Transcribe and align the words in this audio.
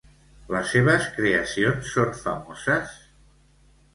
Les 0.53 0.71
seves 0.75 1.09
creacions 1.17 1.91
són 1.97 2.17
famoses? 2.21 2.97